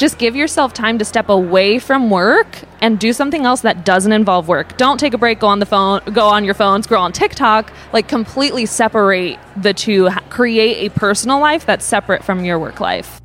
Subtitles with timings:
[0.00, 2.46] just give yourself time to step away from work
[2.80, 4.76] and do something else that doesn't involve work.
[4.78, 7.70] Don't take a break, go on the phone, go on your phone, scroll on TikTok.
[7.92, 10.08] Like completely separate the two.
[10.30, 13.19] Create a personal life that's separate from your work life.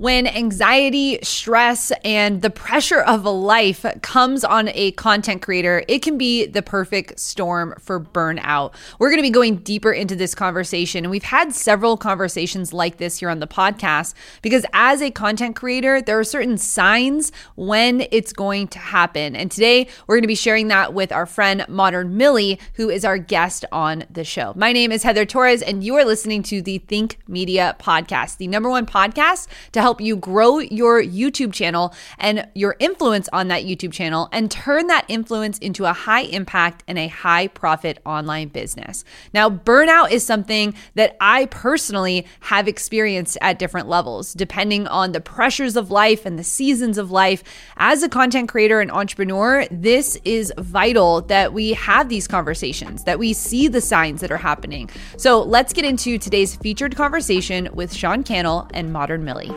[0.00, 6.16] When anxiety, stress, and the pressure of life comes on a content creator, it can
[6.16, 8.72] be the perfect storm for burnout.
[8.98, 12.96] We're going to be going deeper into this conversation, and we've had several conversations like
[12.96, 18.06] this here on the podcast because as a content creator, there are certain signs when
[18.10, 19.36] it's going to happen.
[19.36, 23.04] And today, we're going to be sharing that with our friend Modern Millie, who is
[23.04, 24.54] our guest on the show.
[24.56, 28.48] My name is Heather Torres, and you are listening to the Think Media Podcast, the
[28.48, 33.48] number one podcast to help help you grow your YouTube channel and your influence on
[33.48, 37.98] that YouTube channel and turn that influence into a high impact and a high profit
[38.06, 39.02] online business.
[39.34, 45.20] Now, burnout is something that I personally have experienced at different levels, depending on the
[45.20, 47.42] pressures of life and the seasons of life.
[47.76, 53.18] As a content creator and entrepreneur, this is vital that we have these conversations, that
[53.18, 54.88] we see the signs that are happening.
[55.16, 59.50] So let's get into today's featured conversation with Sean Cannell and Modern Millie.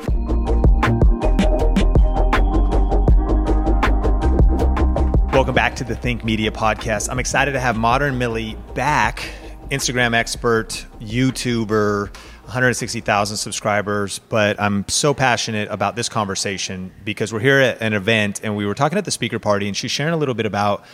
[5.33, 7.09] Welcome back to the Think Media podcast.
[7.09, 9.27] I'm excited to have Modern Millie back,
[9.71, 14.19] Instagram expert, YouTuber, 160,000 subscribers.
[14.19, 18.67] But I'm so passionate about this conversation because we're here at an event and we
[18.67, 20.85] were talking at the speaker party, and she's sharing a little bit about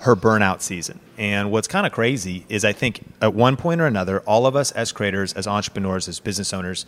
[0.00, 0.98] her burnout season.
[1.18, 4.56] And what's kind of crazy is I think at one point or another, all of
[4.56, 6.86] us as creators, as entrepreneurs, as business owners,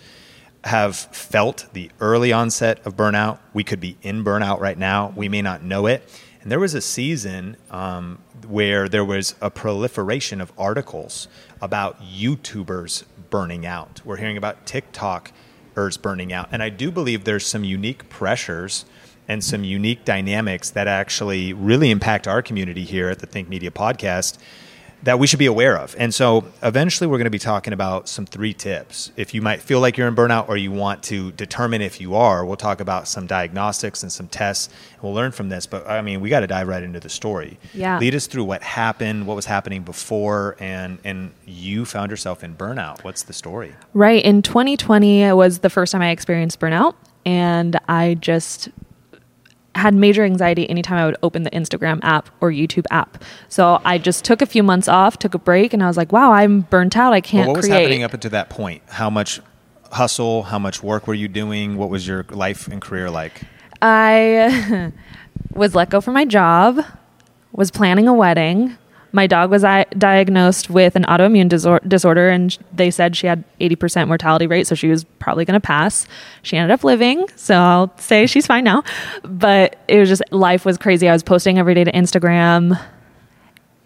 [0.65, 3.41] have felt the early onset of burnout.
[3.53, 5.13] We could be in burnout right now.
[5.15, 6.09] We may not know it.
[6.45, 11.27] And there was a season um, where there was a proliferation of articles
[11.63, 14.03] about YouTubers burning out.
[14.05, 16.51] We're hearing about TikTokers burning out.
[16.53, 18.85] And I do believe there's some unique pressures
[19.27, 23.71] and some unique dynamics that actually really impact our community here at the Think Media
[23.71, 24.37] podcast
[25.05, 25.95] that we should be aware of.
[25.99, 29.13] And so eventually we're going to be talking about some three tips.
[29.17, 32.15] If you might feel like you're in burnout or you want to determine if you
[32.15, 35.67] are, we'll talk about some diagnostics and some tests and we'll learn from this.
[35.67, 37.59] But I mean, we got to dive right into the story.
[37.75, 37.99] Yeah.
[37.99, 42.57] Lead us through what happened, what was happening before and and you found yourself in
[42.57, 43.05] burnout.
[43.05, 43.75] What's the story?
[43.93, 44.25] Right.
[44.25, 46.95] In 2020 was the first time I experienced burnout
[47.27, 48.71] and I just
[49.75, 53.23] had major anxiety anytime I would open the Instagram app or YouTube app.
[53.49, 56.13] So I just took a few months off, took a break, and I was like,
[56.13, 57.13] wow, I'm burnt out.
[57.13, 57.81] I can't well, what was create.
[57.81, 58.83] happening up until that point?
[58.89, 59.41] How much
[59.93, 61.77] hustle, how much work were you doing?
[61.77, 63.43] What was your life and career like?
[63.83, 64.93] I
[65.53, 66.85] was let go from my job,
[67.53, 68.77] was planning a wedding,
[69.15, 71.49] my dog was diagnosed with an autoimmune
[71.89, 75.65] disorder and they said she had 80% mortality rate so she was probably going to
[75.65, 76.07] pass.
[76.43, 78.83] She ended up living so i'll say she's fine now.
[79.23, 81.09] But it was just life was crazy.
[81.09, 82.79] I was posting every day to instagram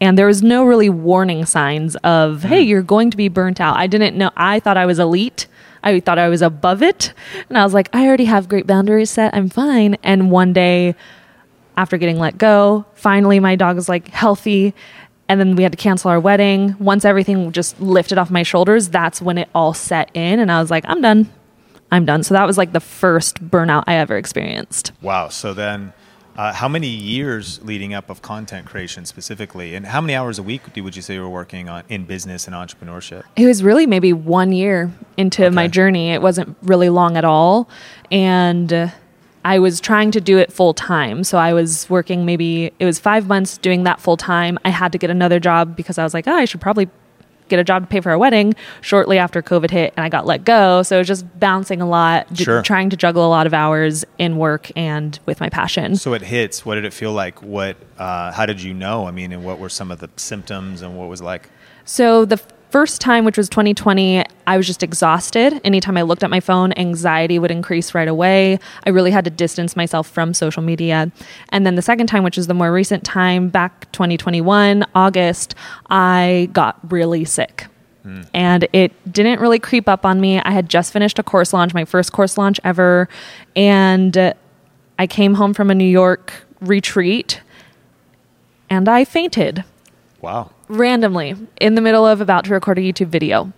[0.00, 2.48] and there was no really warning signs of hmm.
[2.48, 3.76] hey you're going to be burnt out.
[3.76, 5.46] I didn't know i thought i was elite.
[5.82, 7.12] I thought i was above it.
[7.50, 9.34] And i was like i already have great boundaries set.
[9.34, 9.98] I'm fine.
[10.02, 10.94] And one day
[11.76, 14.74] after getting let go finally my dog is like healthy
[15.28, 16.74] and then we had to cancel our wedding.
[16.78, 20.40] Once everything just lifted off my shoulders, that's when it all set in.
[20.40, 21.30] And I was like, I'm done.
[21.90, 22.22] I'm done.
[22.22, 24.92] So that was like the first burnout I ever experienced.
[25.02, 25.28] Wow.
[25.28, 25.92] So then,
[26.36, 30.42] uh, how many years leading up of content creation specifically, and how many hours a
[30.42, 33.24] week would you say you were working on in business and entrepreneurship?
[33.34, 35.54] It was really maybe one year into okay.
[35.54, 36.10] my journey.
[36.12, 37.68] It wasn't really long at all,
[38.10, 38.72] and.
[38.72, 38.88] Uh,
[39.44, 41.24] I was trying to do it full time.
[41.24, 44.58] So I was working maybe, it was five months doing that full time.
[44.64, 46.88] I had to get another job because I was like, oh, I should probably
[47.48, 50.26] get a job to pay for our wedding shortly after COVID hit and I got
[50.26, 50.82] let go.
[50.82, 52.62] So it was just bouncing a lot, sure.
[52.62, 55.96] trying to juggle a lot of hours in work and with my passion.
[55.96, 56.66] So it hits.
[56.66, 57.42] What did it feel like?
[57.42, 59.06] What, uh, how did you know?
[59.06, 61.48] I mean, and what were some of the symptoms and what was like?
[61.84, 62.38] So the
[62.70, 65.60] first time, which was 2020, I was just exhausted.
[65.64, 68.58] Anytime I looked at my phone, anxiety would increase right away.
[68.86, 71.10] I really had to distance myself from social media.
[71.50, 75.54] And then the second time, which is the more recent time, back 2021, August,
[75.90, 77.66] I got really sick.
[78.02, 78.22] Hmm.
[78.34, 80.40] And it didn't really creep up on me.
[80.40, 83.08] I had just finished a course launch, my first course launch ever.
[83.56, 84.34] And
[84.98, 87.40] I came home from a New York retreat
[88.70, 89.64] and I fainted.
[90.20, 93.44] Wow randomly in the middle of about to record a YouTube video.
[93.44, 93.52] Were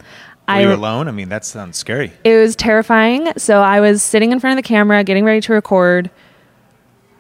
[0.49, 1.07] I, you alone?
[1.09, 2.13] I mean, that sounds scary.
[2.25, 3.33] It was terrifying.
[3.37, 6.11] So I was sitting in front of the camera, getting ready to record.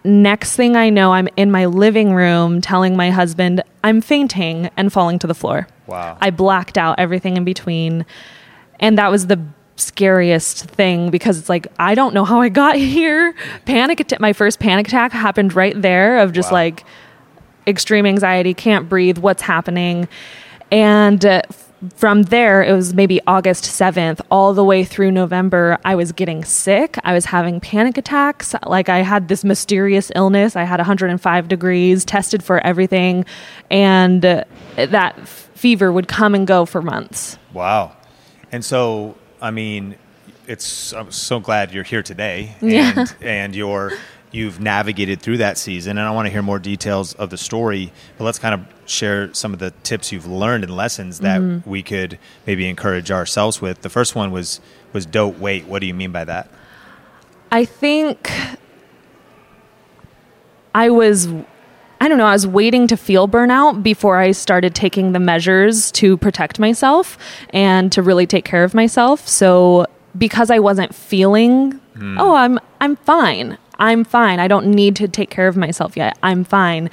[0.03, 4.91] Next thing I know, I'm in my living room telling my husband I'm fainting and
[4.93, 5.69] falling to the floor.
[5.87, 6.17] Wow.
[6.21, 8.07] I blacked out everything in between.
[8.81, 9.39] And that was the
[9.77, 13.35] scariest thing because it's like I don't know how I got here.
[13.67, 14.21] Panic attack.
[14.21, 16.57] My first panic attack happened right there of just Wow.
[16.59, 16.85] like
[17.71, 20.09] extreme anxiety, can't breathe, what's happening,
[20.71, 21.25] and.
[21.25, 21.43] Uh,
[21.97, 25.79] from there, it was maybe August 7th, all the way through November.
[25.83, 26.99] I was getting sick.
[27.05, 28.55] I was having panic attacks.
[28.67, 30.57] Like, I had this mysterious illness.
[30.57, 33.25] I had 105 degrees, tested for everything,
[33.71, 34.45] and uh,
[34.77, 37.39] that f- fever would come and go for months.
[37.55, 37.97] Wow.
[38.53, 39.97] And so, I mean,
[40.47, 42.93] it's I'm so glad you're here today Yeah.
[42.95, 43.95] and and you're
[44.33, 47.93] you've navigated through that season and I want to hear more details of the story,
[48.17, 51.69] but let's kind of share some of the tips you've learned and lessons that Mm-hmm.
[51.69, 53.83] we could maybe encourage ourselves with.
[53.83, 54.61] The first one was
[54.93, 55.67] was don't wait.
[55.67, 56.49] What do you mean by that?
[57.53, 58.31] I think
[60.75, 61.29] I was
[62.03, 65.93] I don't know, I was waiting to feel burnout before I started taking the measures
[65.93, 67.19] to protect myself
[67.51, 69.29] and to really take care of myself.
[69.29, 69.87] So
[70.17, 73.59] because I wasn't feeling, oh, I'm I'm fine.
[73.81, 74.39] I'm fine.
[74.39, 76.19] I don't need to take care of myself yet.
[76.23, 76.91] I'm fine.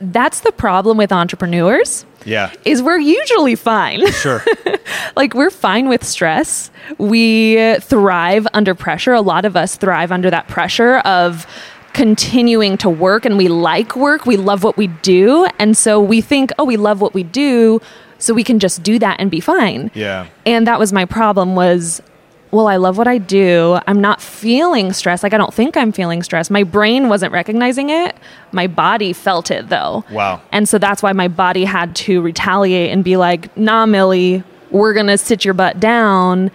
[0.00, 2.06] That's the problem with entrepreneurs.
[2.24, 2.52] Yeah.
[2.64, 4.10] Is we're usually fine.
[4.12, 4.42] Sure.
[5.16, 6.70] like we're fine with stress.
[6.98, 9.12] We thrive under pressure.
[9.12, 11.46] A lot of us thrive under that pressure of
[11.92, 14.24] continuing to work and we like work.
[14.24, 15.46] We love what we do.
[15.58, 17.80] And so we think, "Oh, we love what we do,
[18.18, 20.26] so we can just do that and be fine." Yeah.
[20.46, 22.00] And that was my problem was
[22.52, 23.78] well, I love what I do.
[23.86, 25.22] I'm not feeling stress.
[25.22, 26.50] Like I don't think I'm feeling stress.
[26.50, 28.16] My brain wasn't recognizing it.
[28.52, 30.04] My body felt it though.
[30.10, 30.42] Wow.
[30.50, 34.94] And so that's why my body had to retaliate and be like, nah, Millie, we're
[34.94, 36.50] going to sit your butt down.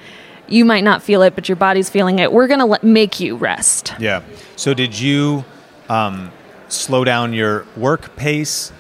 [0.48, 2.32] You might not feel it, but your body's feeling it.
[2.32, 3.94] We're going to make you rest.
[4.00, 4.22] Yeah.
[4.58, 5.44] So did you
[5.90, 6.32] um,
[6.68, 8.72] slow down your work pace?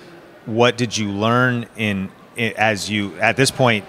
[0.45, 3.85] What did you learn in, as you at this point?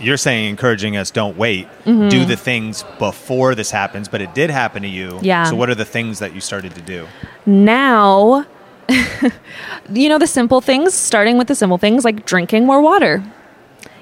[0.00, 1.68] You're saying encouraging us don't wait.
[1.84, 2.08] Mm-hmm.
[2.08, 5.18] Do the things before this happens, but it did happen to you.
[5.22, 5.44] Yeah.
[5.44, 7.06] So what are the things that you started to do?
[7.46, 8.46] Now,
[9.92, 13.22] you know, the simple things, starting with the simple things like drinking more water,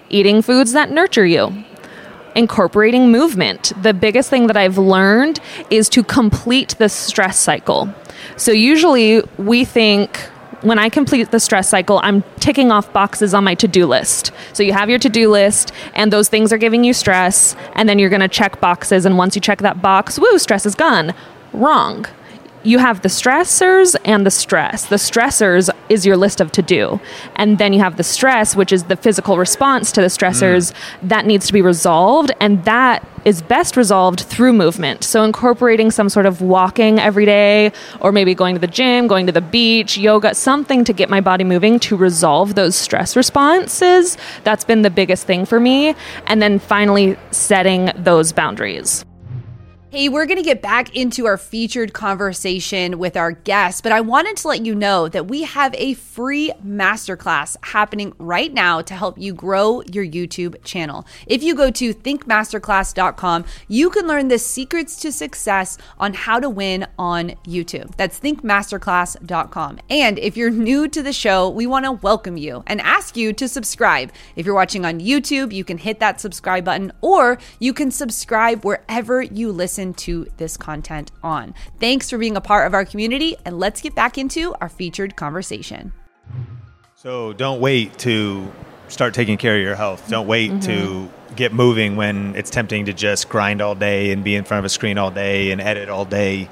[0.08, 1.64] eating foods that nurture you,
[2.34, 3.72] incorporating movement.
[3.82, 5.40] The biggest thing that I've learned
[5.70, 7.92] is to complete the stress cycle.
[8.36, 10.28] So, usually we think
[10.62, 14.32] when I complete the stress cycle, I'm ticking off boxes on my to do list.
[14.52, 17.88] So, you have your to do list, and those things are giving you stress, and
[17.88, 19.04] then you're going to check boxes.
[19.06, 21.14] And once you check that box, woo, stress is gone.
[21.52, 22.06] Wrong
[22.62, 24.86] you have the stressors and the stress.
[24.86, 27.00] The stressors is your list of to do.
[27.36, 31.08] And then you have the stress, which is the physical response to the stressors mm.
[31.08, 32.32] that needs to be resolved.
[32.40, 35.04] And that is best resolved through movement.
[35.04, 39.26] So incorporating some sort of walking every day, or maybe going to the gym, going
[39.26, 44.16] to the beach, yoga, something to get my body moving to resolve those stress responses.
[44.44, 45.94] That's been the biggest thing for me.
[46.26, 49.04] And then finally setting those boundaries.
[49.92, 54.00] Hey, we're going to get back into our featured conversation with our guests, but I
[54.02, 58.94] wanted to let you know that we have a free masterclass happening right now to
[58.94, 61.08] help you grow your YouTube channel.
[61.26, 66.48] If you go to thinkmasterclass.com, you can learn the secrets to success on how to
[66.48, 67.96] win on YouTube.
[67.96, 69.80] That's thinkmasterclass.com.
[69.90, 73.32] And if you're new to the show, we want to welcome you and ask you
[73.32, 74.12] to subscribe.
[74.36, 78.64] If you're watching on YouTube, you can hit that subscribe button or you can subscribe
[78.64, 81.54] wherever you listen to this content on.
[81.78, 85.16] Thanks for being a part of our community, and let's get back into our featured
[85.16, 85.92] conversation.
[86.96, 88.50] So don't wait to
[88.88, 90.08] start taking care of your health.
[90.08, 91.34] Don't wait to Mm-hmm.
[91.34, 94.64] get moving when it's tempting to just grind all day and be in front of
[94.64, 96.48] a screen all day and edit all day.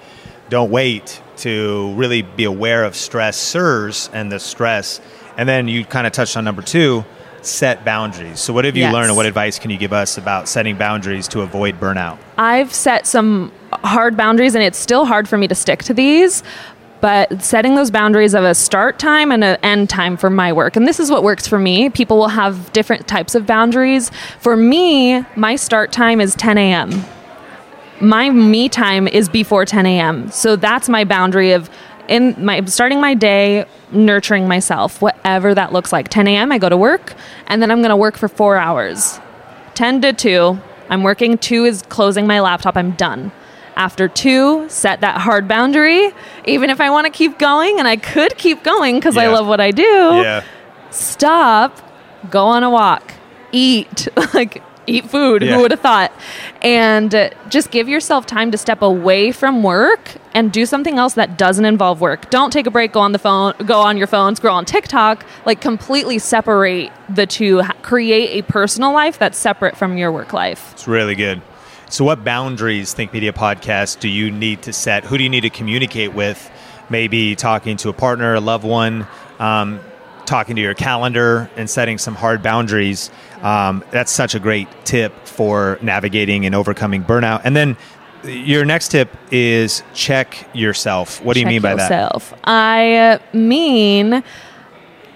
[0.49, 5.01] Don't wait to really be aware of stressors and the stress.
[5.37, 7.05] And then you kind of touched on number two,
[7.49, 8.41] set boundaries.
[8.41, 8.93] So what have you Yes.
[8.93, 12.19] learned and what advice can you give us about setting boundaries to avoid burnout?
[12.37, 13.51] I've set some
[13.85, 16.43] hard boundaries, and it's still hard for me to stick to these.
[17.01, 20.75] But setting those boundaries of a start time and an end time for my work.
[20.75, 21.91] And this is what works for me.
[21.91, 24.11] People will have different types of boundaries.
[24.41, 27.05] For me, my start time is 10 a.m.
[28.01, 30.31] My me time is before 10 a.m.
[30.33, 31.71] So that's my boundary of
[32.09, 36.09] in my starting my day nurturing myself, whatever that looks like.
[36.09, 36.51] 10 a.m.
[36.53, 37.15] I go to work,
[37.47, 39.21] and then I'm going to work for four hours.
[39.75, 40.59] 10 to 2,
[40.91, 41.39] I'm working.
[41.39, 42.77] 2 is closing my laptop.
[42.77, 43.31] I'm done.
[43.77, 46.11] After 2, set that hard boundary.
[46.47, 49.47] Even if I want to keep going, and I could keep going because I love
[49.47, 50.43] what I do, Yeah.
[50.91, 51.79] stop,
[52.31, 53.13] go on a walk,
[53.53, 55.43] eat, like eat food.
[55.43, 55.55] Yeah.
[55.57, 56.13] Who would have thought?
[56.63, 61.15] And uh, just give yourself time to step away from work and do something else
[61.15, 62.31] that doesn't involve work.
[62.31, 65.25] Don't take a break, go on the phone, go on your phone, scroll on TikTok.
[65.45, 67.63] Like completely separate the two.
[67.83, 70.73] Create a personal life that's separate from your work life.
[70.73, 71.43] It's really good.
[71.91, 75.05] So, what boundaries, Think Media Podcast, do you need to set?
[75.05, 76.51] Who do you need to communicate with?
[76.91, 79.07] Maybe talking to a partner, a loved one,
[79.39, 79.81] um,
[80.29, 83.11] talking to your calendar, and setting some hard boundaries.
[83.43, 87.41] Um, that's such a great tip for navigating and overcoming burnout.
[87.45, 87.77] And then
[88.25, 91.23] your next tip is check yourself.
[91.25, 91.91] What do you mean by that?
[91.91, 92.35] yourself.
[92.45, 94.23] I mean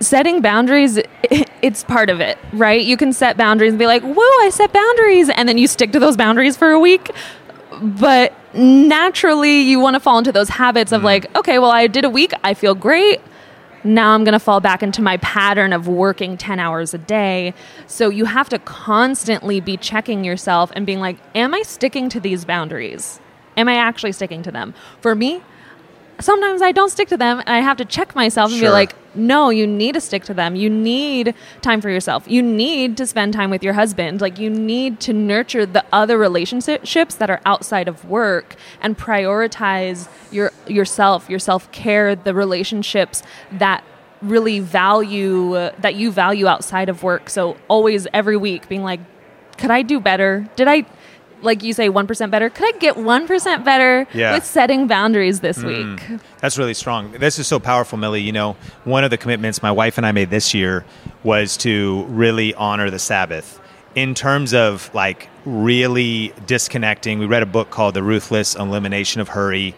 [0.01, 0.99] setting boundaries
[1.63, 4.73] it's part of it right you can set boundaries and be like whoa i set
[4.73, 7.13] boundaries and then you stick to those boundaries for a week
[7.81, 12.05] but naturally you want to fall into those habits of like okay well i did
[12.05, 13.21] a week i feel great
[13.85, 17.55] now i'm going to fall back into my pattern of working 10 hours a day.
[17.87, 22.21] So you have to constantly be checking yourself and being like am i sticking to
[22.21, 23.21] these boundaries?
[23.57, 24.75] Am i actually sticking to them?
[25.01, 25.43] For me
[26.21, 28.95] sometimes I don't stick to them and I have to check myself and be like,
[29.15, 30.57] no, you need to stick to them.
[30.57, 32.25] You need time for yourself.
[32.27, 34.21] You need to spend time with your husband.
[34.21, 40.09] Like, you need to nurture the other relationships that are outside of work and prioritize
[40.31, 43.85] your yourself, your self care, the relationships that
[44.23, 47.29] really value that you value outside of work.
[47.29, 49.01] So always every week being like,
[49.59, 50.49] could I do better?
[50.57, 50.87] Did I
[51.43, 52.51] like you say 1% better?
[52.51, 54.35] Could I get 1% better Yeah.
[54.35, 55.97] with setting boundaries this mm.
[55.99, 56.21] week?
[56.41, 57.13] That's really strong.
[57.13, 58.23] This is so powerful, Millie.
[58.23, 60.85] You know, one of the commitments my wife and I made this year
[61.25, 63.61] was to really honor the Sabbath
[63.95, 67.19] in terms of like really disconnecting.
[67.19, 69.75] We read a book called The Ruthless Elimination of Hurry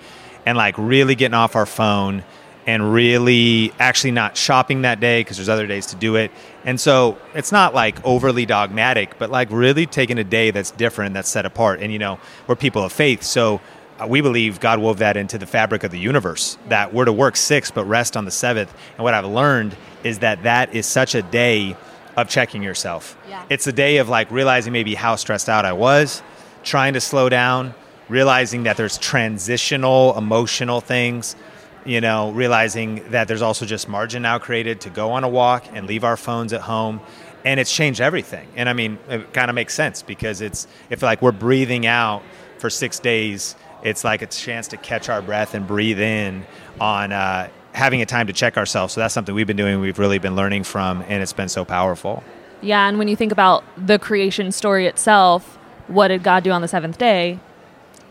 [0.47, 2.23] and like really getting off our phone
[2.67, 6.31] and really actually not shopping that day because there's other days to do it.
[6.65, 11.15] And so it's not like overly dogmatic, but like really taking a day that's different,
[11.15, 11.81] that's set apart.
[11.81, 13.61] And you know, we're people of faith, so
[13.99, 17.13] uh, we believe God wove that into the fabric of the universe that we're to
[17.13, 18.75] work six but rest on the seventh.
[18.97, 21.77] And what I've learned is that that is such a day
[22.17, 23.17] of checking yourself.
[23.29, 23.45] Yeah.
[23.51, 26.23] It's a day of like realizing maybe how stressed out I was,
[26.63, 27.75] trying to slow down,
[28.09, 31.37] realizing that there's transitional emotional things,
[31.85, 35.65] you know, realizing that there's also just margin now created to go on a walk
[35.73, 37.01] and leave our phones at home.
[37.45, 38.49] And it's changed everything.
[38.57, 42.23] And I mean, it kind of makes sense because it's if like we're breathing out
[42.59, 46.47] for six days, it's like a chance to catch our breath and breathe in
[46.81, 48.95] on uh, having a time to check ourselves.
[48.95, 51.65] So that's something we've been doing, we've really been learning from, and it's been so
[51.65, 52.25] powerful.
[52.63, 56.63] Yeah, and when you think about the creation story itself, what did God do on
[56.63, 57.39] the seventh day?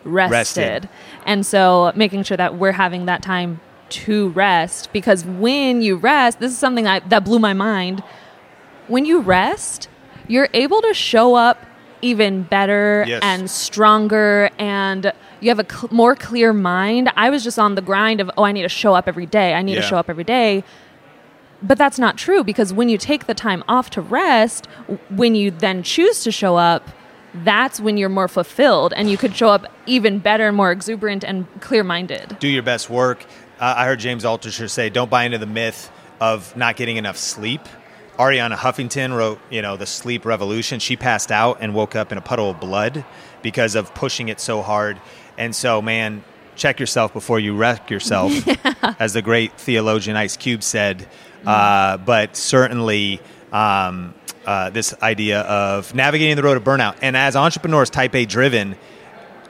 [0.03, 0.32] Rested.
[0.32, 0.89] Rested.
[1.25, 6.39] And so making sure that we're having that time to rest because when you rest,
[6.39, 8.03] this is something I, that blew my mind.
[8.88, 9.88] When you rest,
[10.27, 11.63] you're able to show up
[12.01, 13.22] even better Yes.
[13.24, 17.12] and stronger and you have a cl- more clear mind.
[17.15, 19.53] I was just on the grind of, oh, I need to show up every day.
[19.53, 20.63] I need to show up every day.
[21.62, 24.68] But that's not true because when you take the time off to rest,
[25.10, 26.89] when you then choose to show up,
[27.34, 31.48] that's when you're more fulfilled and you could show up even better, more exuberant, and
[31.62, 32.38] clear minded.
[32.40, 33.25] do your best work.
[33.60, 37.18] Uh, I heard James Altucher say, "Don't buy into the myth of not getting enough
[37.18, 37.62] sleep."
[38.18, 42.18] Arianna Huffington wrote, "You know, the sleep revolution." She passed out and woke up in
[42.18, 43.04] a puddle of blood
[43.42, 44.98] because of pushing it so hard.
[45.38, 46.24] And so, man,
[46.56, 48.32] check yourself before you wreck yourself,
[49.00, 51.08] as the great theologian Ice Cube said.
[51.46, 53.20] Uh, but certainly.
[53.52, 54.13] Um,
[54.45, 58.75] uh, this idea of navigating the road of burnout, and as entrepreneurs, type A driven,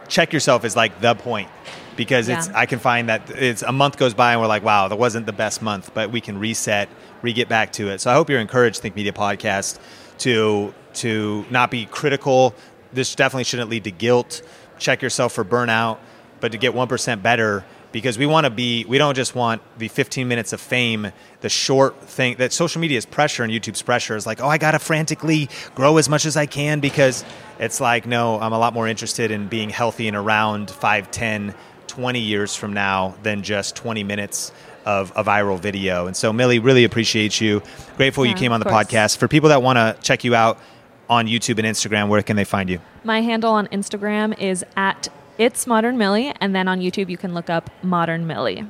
[0.07, 1.49] check yourself is like the point
[1.95, 4.87] because it's I can find that it's a month goes by and we're like, wow,
[4.87, 6.89] that wasn't the best month, but we can reset,
[7.21, 8.01] re get back to it.
[8.01, 9.79] So I hope you're encouraged, Think Media Podcast,
[10.19, 12.53] to to not be critical.
[12.91, 14.41] This definitely shouldn't lead to guilt.
[14.79, 15.97] Check yourself for burnout,
[16.39, 19.61] but to get one percent better because we want to be we don't just want
[19.77, 23.81] the 15 minutes of fame the short thing that social media is pressure and youtube's
[23.81, 24.17] pressure.
[24.17, 27.23] Is like oh i gotta frantically grow as much as i can because
[27.59, 31.55] it's like no i'm a lot more interested in being healthy and around 5 10
[31.87, 34.51] 20 years from now than just 20 minutes
[34.85, 36.07] of a viral video.
[36.07, 37.61] And so millie really appreciate you.
[37.95, 38.87] Grateful you came on the course.
[38.87, 39.17] podcast.
[39.17, 40.57] For people that want to check you out
[41.09, 42.79] on youtube and instagram where can they find you?
[43.03, 47.33] My handle on Instagram is at it's modern millie, and then on YouTube you can
[47.33, 48.65] look up modern millie.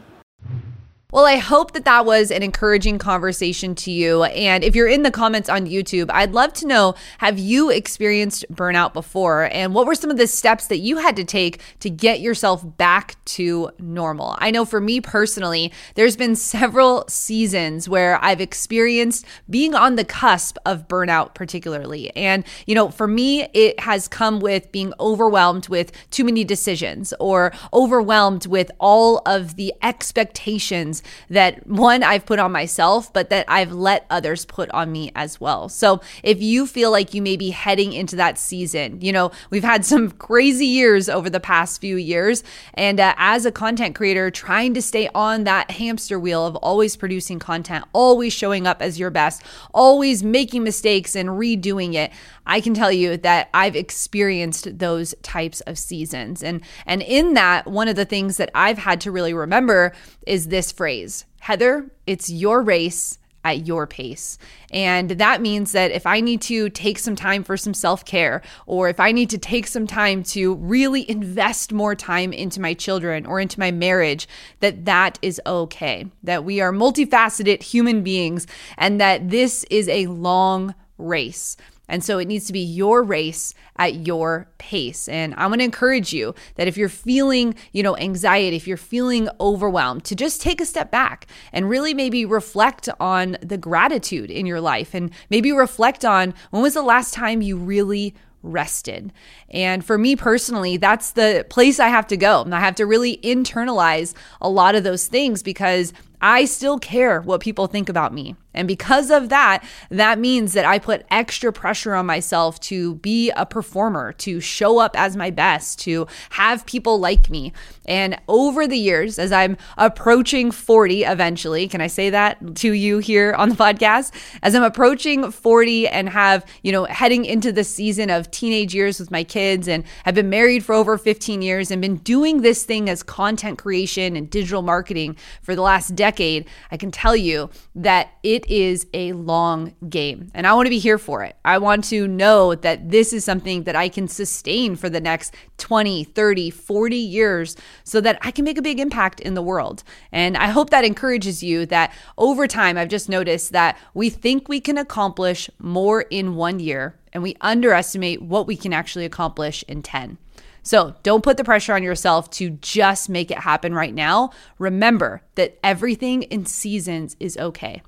[1.13, 4.23] Well, I hope that that was an encouraging conversation to you.
[4.23, 8.45] And if you're in the comments on YouTube, I'd love to know have you experienced
[8.51, 9.47] burnout before?
[9.51, 12.65] And what were some of the steps that you had to take to get yourself
[12.77, 14.35] back to normal?
[14.39, 20.05] I know for me personally, there's been several seasons where I've experienced being on the
[20.05, 22.09] cusp of burnout, particularly.
[22.15, 27.13] And, you know, for me, it has come with being overwhelmed with too many decisions
[27.19, 33.45] or overwhelmed with all of the expectations that one, I've put on myself, but that
[33.47, 35.69] I've let others put on me as well.
[35.69, 39.63] So if you feel like you may be heading into that season, you know, we've
[39.63, 42.43] had some crazy years over the past few years.
[42.73, 46.95] And uh, as a content creator, trying to stay on that hamster wheel of always
[46.95, 49.43] producing content, always showing up as your best,
[49.73, 52.11] always making mistakes and redoing it,
[52.45, 56.43] I can tell you that I've experienced those types of seasons.
[56.43, 59.93] And and in that, one of the things that I've had to really remember
[60.25, 61.25] is this phrase.
[61.39, 64.37] Heather, it's your race at your pace.
[64.71, 68.41] And that means that if I need to take some time for some self care,
[68.65, 72.73] or if I need to take some time to really invest more time into my
[72.73, 74.27] children or into my marriage,
[74.61, 76.07] that that is okay.
[76.23, 78.47] That we are multifaceted human beings
[78.77, 81.57] and that this is a long race.
[81.93, 85.07] And so it needs to be your race at your pace.
[85.07, 88.77] And I want to encourage you that if you're feeling, you know, anxiety, if you're
[88.77, 94.31] feeling overwhelmed, to just take a step back and really maybe reflect on the gratitude
[94.31, 99.13] in your life and maybe reflect on when was the last time you really rested.
[99.51, 102.43] And for me personally, that's the place I have to go.
[102.51, 107.41] I have to really internalize a lot of those things because I still care what
[107.41, 108.37] people think about me.
[108.53, 113.31] And because of that, that means that I put extra pressure on myself to be
[113.31, 117.51] a performer, to show up as my best, to have people like me.
[117.85, 122.99] And over the years, as I'm approaching 40 eventually, can I say that to you
[122.99, 124.11] here on the podcast?
[124.43, 128.99] As I'm approaching 40 and have, you know, heading into the season of teenage years
[128.99, 132.63] with my kids and have been married for over 15 years and been doing this
[132.63, 137.49] thing as content creation and digital marketing for the last decade, I can tell you
[137.75, 141.35] that it it is a long game and I want to be here for it.
[141.45, 145.35] I want to know that this is something that I can sustain for the next
[145.59, 149.83] 20, 30, 40 years so that I can make a big impact in the world.
[150.11, 154.49] And I hope that encourages you that over time, I've just noticed that we think
[154.49, 159.63] we can accomplish more in one year and we underestimate what we can actually accomplish
[159.67, 160.17] in 10.
[160.63, 164.31] So don't put the pressure on yourself to just make it happen right now.
[164.57, 167.81] Remember that everything in seasons is okay.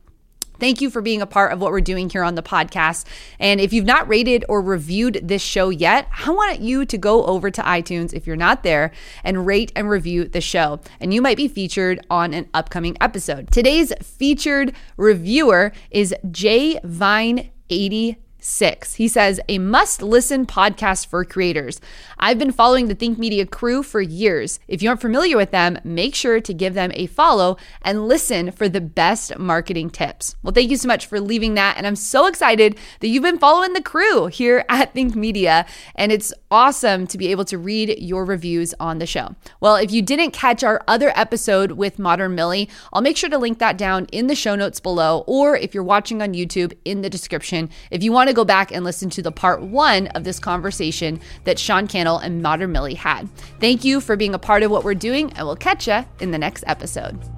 [0.59, 3.05] Thank you for being a part of what we're doing here on the podcast.
[3.39, 7.25] And if you've not rated or reviewed this show yet, I want you to go
[7.25, 8.91] over to iTunes if you're not there
[9.23, 10.79] and rate and review the show.
[10.99, 13.51] And you might be featured on an upcoming episode.
[13.51, 18.93] Today's featured reviewer is J Vine 80 six.
[18.93, 21.81] He says, a must listen podcast for creators.
[22.19, 24.59] I've been following the Think Media crew for years.
[24.67, 28.51] If you aren't familiar with them, make sure to give them a follow and listen
[28.51, 30.35] for the best marketing tips.
[30.43, 31.75] Well, thank you so much for leaving that.
[31.77, 35.65] And I'm so excited that you've been following the crew here at Think Media.
[35.95, 39.35] And it's awesome to be able to read your reviews on the show.
[39.59, 43.37] Well, if you didn't catch our other episode with Modern Millie, I'll make sure to
[43.39, 47.01] link that down in the show notes below, or if you're watching on YouTube, in
[47.01, 47.69] the description.
[47.89, 51.57] If you want go back and listen to the part one of this conversation that
[51.57, 53.27] Sean Cannell and Modern Millie had.
[53.59, 56.31] Thank you for being a part of what we're doing, and we'll catch you in
[56.31, 57.34] the next episode.